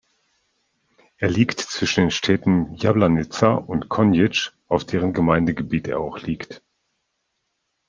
[1.17, 6.63] Er liegt zwischen den Städten Jablanica und Konjic, auf deren Gemeindegebiet er auch liegt.